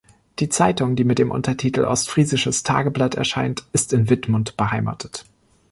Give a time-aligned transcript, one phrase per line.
[0.39, 5.25] Die Zeitung, die mit dem Untertitel „Ostfriesisches Tageblatt“ erscheint, ist in Wittmund beheimatet.